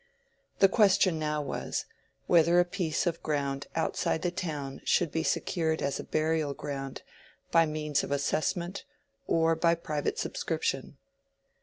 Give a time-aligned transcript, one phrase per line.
[0.57, 1.85] The question now was,
[2.25, 7.03] whether a piece of ground outside the town should be secured as a burial ground
[7.51, 8.83] by means of assessment
[9.27, 10.97] or by private subscription.